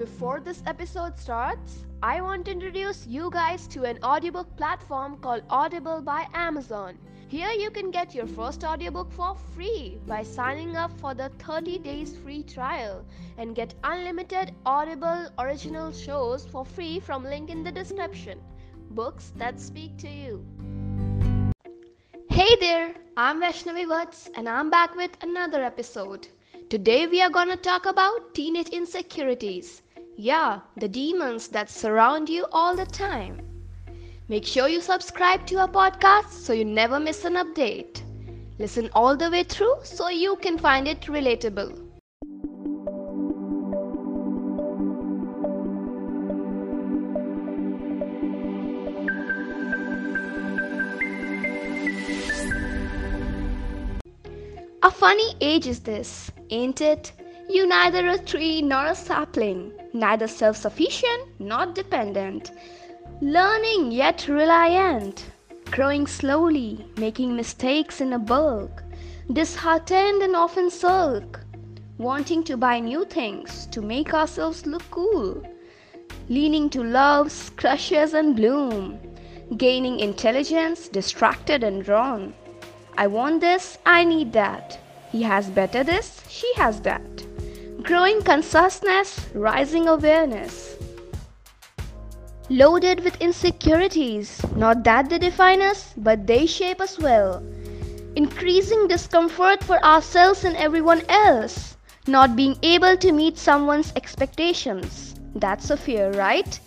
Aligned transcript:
Before 0.00 0.40
this 0.40 0.62
episode 0.64 1.18
starts, 1.18 1.84
I 2.02 2.22
want 2.22 2.46
to 2.46 2.52
introduce 2.52 3.06
you 3.06 3.28
guys 3.30 3.66
to 3.66 3.84
an 3.84 3.98
audiobook 4.02 4.56
platform 4.56 5.18
called 5.18 5.42
Audible 5.50 6.00
by 6.00 6.26
Amazon. 6.32 6.96
Here 7.28 7.50
you 7.50 7.70
can 7.70 7.90
get 7.90 8.14
your 8.14 8.26
first 8.26 8.64
audiobook 8.64 9.12
for 9.12 9.34
free 9.54 10.00
by 10.06 10.22
signing 10.22 10.74
up 10.74 10.90
for 11.00 11.12
the 11.12 11.28
30 11.40 11.80
days 11.80 12.16
free 12.16 12.42
trial 12.42 13.04
and 13.36 13.54
get 13.54 13.74
unlimited 13.84 14.54
Audible 14.64 15.28
original 15.38 15.92
shows 15.92 16.46
for 16.46 16.64
free 16.64 16.98
from 16.98 17.22
link 17.22 17.50
in 17.50 17.62
the 17.62 17.70
description. 17.70 18.40
Books 18.92 19.34
that 19.36 19.60
speak 19.60 19.98
to 19.98 20.08
you. 20.08 20.42
Hey 22.30 22.56
there, 22.58 22.94
I'm 23.18 23.42
Vaishnavi 23.42 23.86
Vats 23.86 24.30
and 24.34 24.48
I'm 24.48 24.70
back 24.70 24.96
with 24.96 25.10
another 25.20 25.62
episode. 25.62 26.26
Today 26.70 27.06
we 27.06 27.20
are 27.20 27.28
gonna 27.28 27.58
talk 27.58 27.84
about 27.84 28.34
teenage 28.34 28.68
insecurities. 28.68 29.82
Yeah, 30.22 30.60
the 30.76 30.86
demons 30.86 31.48
that 31.48 31.70
surround 31.70 32.28
you 32.28 32.44
all 32.52 32.76
the 32.76 32.84
time. 32.84 33.40
Make 34.28 34.44
sure 34.44 34.68
you 34.68 34.82
subscribe 34.82 35.46
to 35.46 35.60
our 35.60 35.66
podcast 35.66 36.28
so 36.28 36.52
you 36.52 36.62
never 36.62 37.00
miss 37.00 37.24
an 37.24 37.36
update. 37.36 38.02
Listen 38.58 38.90
all 38.92 39.16
the 39.16 39.30
way 39.30 39.44
through 39.44 39.76
so 39.82 40.10
you 40.10 40.36
can 40.36 40.58
find 40.58 40.86
it 40.86 41.00
relatable. 41.06 41.74
A 54.82 54.90
funny 54.90 55.34
age 55.40 55.66
is 55.66 55.80
this, 55.80 56.30
ain't 56.50 56.82
it? 56.82 57.12
You 57.52 57.66
neither 57.66 58.06
a 58.06 58.16
tree 58.16 58.62
nor 58.62 58.86
a 58.86 58.94
sapling, 58.94 59.72
neither 59.92 60.28
self 60.28 60.56
sufficient 60.56 61.40
nor 61.40 61.66
dependent, 61.66 62.52
learning 63.20 63.90
yet 63.90 64.28
reliant, 64.28 65.24
growing 65.64 66.06
slowly, 66.06 66.86
making 66.96 67.34
mistakes 67.34 68.00
in 68.00 68.12
a 68.12 68.20
bulk, 68.20 68.84
disheartened 69.32 70.22
and 70.22 70.36
often 70.36 70.70
sulk, 70.70 71.40
wanting 71.98 72.44
to 72.44 72.56
buy 72.56 72.78
new 72.78 73.04
things 73.04 73.66
to 73.72 73.82
make 73.82 74.14
ourselves 74.14 74.64
look 74.64 74.88
cool, 74.92 75.42
leaning 76.28 76.70
to 76.70 76.84
love's 76.84 77.50
crushes 77.56 78.14
and 78.14 78.36
bloom, 78.36 79.00
gaining 79.56 79.98
intelligence, 79.98 80.86
distracted 80.86 81.64
and 81.64 81.82
drawn. 81.82 82.32
I 82.96 83.08
want 83.08 83.40
this, 83.40 83.76
I 83.84 84.04
need 84.04 84.32
that. 84.34 84.78
He 85.10 85.24
has 85.24 85.50
better 85.50 85.82
this, 85.82 86.22
she 86.28 86.46
has 86.54 86.80
that 86.82 87.24
growing 87.82 88.22
consciousness, 88.22 89.26
rising 89.34 89.88
awareness. 89.88 90.76
Loaded 92.48 93.04
with 93.04 93.20
insecurities, 93.20 94.40
not 94.56 94.84
that 94.84 95.08
they 95.08 95.18
define 95.18 95.62
us, 95.62 95.94
but 95.96 96.26
they 96.26 96.46
shape 96.46 96.80
us 96.80 96.98
well. 96.98 97.42
Increasing 98.16 98.88
discomfort 98.88 99.62
for 99.62 99.82
ourselves 99.84 100.44
and 100.44 100.56
everyone 100.56 101.02
else, 101.08 101.76
not 102.06 102.36
being 102.36 102.56
able 102.62 102.96
to 102.96 103.12
meet 103.12 103.38
someone's 103.38 103.92
expectations. 103.96 105.14
That's 105.34 105.70
a 105.70 105.76
fear, 105.76 106.10
right? 106.12 106.58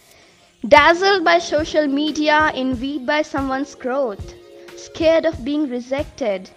Dazzled 0.68 1.26
by 1.26 1.40
social 1.40 1.86
media, 1.86 2.52
envied 2.56 3.06
by 3.06 3.22
someone's 3.22 3.76
growth, 3.76 4.34
scared 4.78 5.26
of 5.26 5.44
being 5.44 5.70
rejected. 5.70 6.50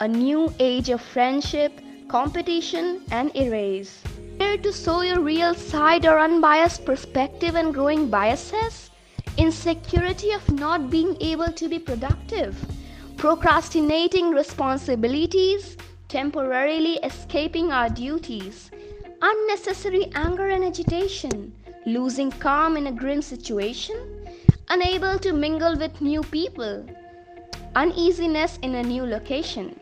A 0.00 0.06
new 0.06 0.52
age 0.58 0.90
of 0.90 1.00
friendship 1.00 1.72
competition, 2.08 3.02
and 3.10 3.30
erase. 3.36 4.02
Dare 4.38 4.56
to 4.56 4.72
show 4.72 5.02
your 5.02 5.20
real 5.20 5.54
side 5.54 6.06
or 6.06 6.18
unbiased 6.18 6.86
perspective 6.86 7.54
and 7.54 7.74
growing 7.74 8.08
biases? 8.08 8.90
Insecurity 9.36 10.32
of 10.32 10.50
not 10.50 10.90
being 10.90 11.16
able 11.20 11.52
to 11.52 11.68
be 11.68 11.78
productive, 11.78 12.56
procrastinating 13.18 14.30
responsibilities, 14.30 15.76
temporarily 16.08 16.94
escaping 17.04 17.72
our 17.72 17.90
duties, 17.90 18.70
unnecessary 19.20 20.10
anger 20.14 20.48
and 20.48 20.64
agitation, 20.64 21.52
losing 21.84 22.30
calm 22.30 22.78
in 22.78 22.86
a 22.86 22.92
grim 22.92 23.20
situation, 23.20 24.24
unable 24.70 25.18
to 25.18 25.34
mingle 25.34 25.76
with 25.76 26.00
new 26.00 26.22
people, 26.22 26.86
uneasiness 27.76 28.58
in 28.62 28.76
a 28.76 28.82
new 28.82 29.04
location, 29.04 29.78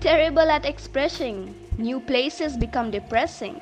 terrible 0.00 0.50
at 0.50 0.64
expressing 0.64 1.54
New 1.78 2.00
places 2.00 2.56
become 2.56 2.90
depressing. 2.90 3.60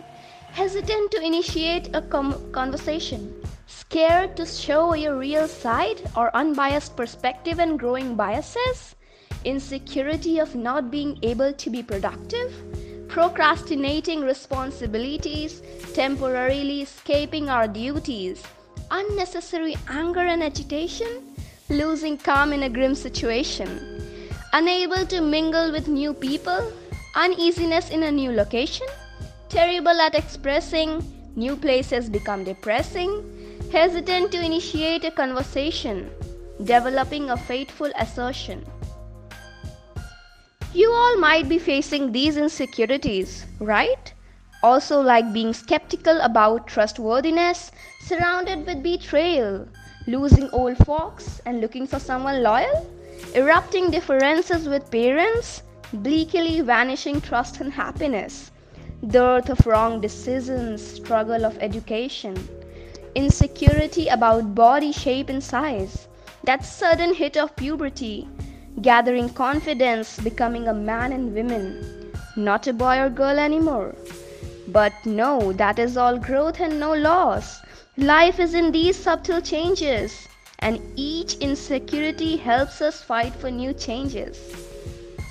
Hesitant 0.53 1.10
to 1.10 1.21
initiate 1.21 1.94
a 1.94 2.00
com- 2.00 2.50
conversation. 2.50 3.31
Scared 3.66 4.38
to 4.38 4.47
show 4.47 4.94
your 4.94 5.19
real 5.19 5.47
side 5.47 6.00
or 6.16 6.34
unbiased 6.34 6.97
perspective 6.97 7.60
and 7.60 7.78
growing 7.78 8.16
biases. 8.16 8.97
Insecurity 9.44 10.38
of 10.38 10.55
not 10.55 10.91
being 10.91 11.19
able 11.22 11.53
to 11.53 11.69
be 11.69 11.82
productive. 11.82 12.55
Procrastinating 13.09 14.22
responsibilities. 14.22 15.60
Temporarily 15.93 16.81
escaping 16.81 17.50
our 17.50 17.69
duties. 17.69 18.43
Unnecessary 18.91 19.76
anger 19.91 20.21
and 20.21 20.43
agitation. 20.43 21.37
Losing 21.69 22.16
calm 22.16 22.55
in 22.55 22.62
a 22.62 22.71
grim 22.71 22.94
situation. 22.94 23.69
Unable 24.55 25.05
to 25.05 25.21
mingle 25.21 25.71
with 25.71 25.87
new 25.87 26.15
people 26.15 26.72
uneasiness 27.16 27.91
in 27.91 28.03
a 28.03 28.12
new 28.12 28.31
location, 28.31 28.87
terrible 29.49 30.00
at 30.00 30.15
expressing, 30.15 31.03
new 31.34 31.56
places 31.56 32.10
become 32.10 32.44
depressing, 32.44 33.10
hesitant 33.72 34.31
to 34.31 34.44
initiate 34.44 35.03
a 35.04 35.10
conversation, 35.10 36.10
developing 36.65 37.31
a 37.31 37.37
faithful 37.37 37.91
assertion. 37.99 38.65
You 40.75 40.93
all 40.93 41.16
might 41.19 41.49
be 41.49 41.59
facing 41.59 42.12
these 42.12 42.37
insecurities, 42.37 43.47
right? 43.60 44.12
Also, 44.62 45.00
like 45.00 45.32
being 45.32 45.55
skeptical 45.55 46.21
about 46.21 46.66
trustworthiness, 46.66 47.72
surrounded 48.03 48.66
with 48.66 48.82
betrayal, 48.82 49.66
losing 50.06 50.50
old 50.50 50.76
folks 50.84 51.41
and 51.47 51.62
looking 51.62 51.87
for 51.87 51.99
someone 51.99 52.43
loyal, 52.43 52.87
erupting 53.34 53.91
differences 53.91 54.69
with 54.69 54.91
parents, 54.91 55.62
bleakly 55.93 56.61
vanishing 56.61 57.21
trust 57.21 57.61
and 57.61 57.73
happiness, 57.73 58.51
dearth 59.09 59.49
of 59.51 59.67
wrong 59.67 60.01
decisions, 60.01 60.83
struggle 60.85 61.45
of 61.45 61.57
education, 61.59 62.37
insecurity 63.15 64.09
about 64.09 64.55
body 64.55 64.93
shape 64.93 65.29
and 65.29 65.43
size, 65.43 66.09
that 66.45 66.65
sudden 66.65 67.15
hit 67.15 67.37
of 67.37 67.55
puberty, 67.57 68.29
gathering 68.83 69.29
confidence, 69.29 70.19
becoming 70.21 70.69
a 70.69 70.75
man 70.75 71.13
and 71.13 71.35
woman, 71.35 72.13
not 72.37 72.67
a 72.67 72.73
boy 72.73 72.99
or 72.99 73.09
girl 73.09 73.39
anymore. 73.39 73.95
But 74.69 74.93
no, 75.05 75.53
that 75.53 75.79
is 75.79 75.97
all 75.97 76.19
growth 76.19 76.61
and 76.61 76.81
no 76.81 76.93
loss. 76.93 77.61
Life 77.97 78.41
is 78.41 78.55
in 78.55 78.73
these 78.73 78.97
subtle 78.97 79.41
changes, 79.41 80.29
and 80.59 80.81
each 80.97 81.35
insecurity 81.37 82.37
helps 82.37 82.83
us 82.83 83.03
fight 83.03 83.35
for 83.35 83.51
new 83.51 83.73
changes. 83.73 84.66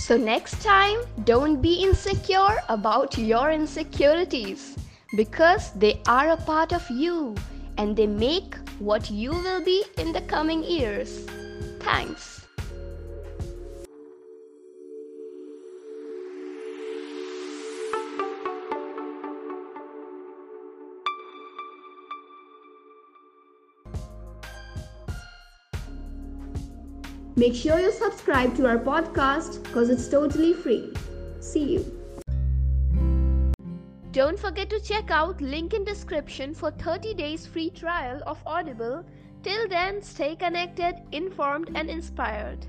So, 0.05 0.17
next 0.17 0.61
time, 0.61 0.99
don't 1.23 1.63
be 1.63 1.81
insecure 1.81 2.61
about 2.69 3.17
your 3.17 3.49
insecurities 3.49 4.77
because 5.15 5.71
they 5.71 5.99
are 6.07 6.29
a 6.29 6.37
part 6.37 6.73
of 6.73 6.87
you 6.91 7.33
and 7.79 7.97
they 7.97 8.05
make 8.05 8.53
what 8.77 9.09
you 9.09 9.31
will 9.31 9.63
be 9.63 9.83
in 9.97 10.13
the 10.13 10.21
coming 10.21 10.63
years. 10.63 11.25
Thanks. 11.79 12.44
Make 27.37 27.53
sure 27.53 27.77
you 27.79 27.91
subscribe 27.91 28.55
to 28.55 28.65
our 28.65 28.77
podcast 28.77 29.61
because 29.63 29.89
it's 29.89 30.07
totally 30.07 30.53
free. 30.53 30.93
See 31.41 31.63
you. 31.73 32.01
Don't 34.13 34.39
forget 34.39 34.69
to 34.69 34.79
check 34.79 35.11
out 35.11 35.41
link 35.41 35.73
in 35.73 35.83
description 35.83 36.53
for 36.53 36.71
30 36.71 37.13
days 37.13 37.45
free 37.45 37.69
trial 37.69 38.21
of 38.25 38.37
Audible. 38.45 39.03
Till 39.43 39.67
then, 39.67 40.01
stay 40.01 40.37
connected, 40.37 40.95
informed 41.11 41.71
and 41.75 41.89
inspired. 41.89 42.65